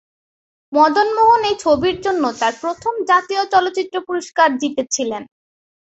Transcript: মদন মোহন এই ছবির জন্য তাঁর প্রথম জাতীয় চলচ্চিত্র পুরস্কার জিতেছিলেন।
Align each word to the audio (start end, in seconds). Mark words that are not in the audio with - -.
মদন 0.73 1.07
মোহন 1.17 1.41
এই 1.43 1.55
ছবির 1.63 1.97
জন্য 2.01 2.23
তাঁর 2.39 2.53
প্রথম 2.61 2.93
জাতীয় 3.09 3.41
চলচ্চিত্র 3.53 3.95
পুরস্কার 4.07 4.49
জিতেছিলেন। 4.61 5.23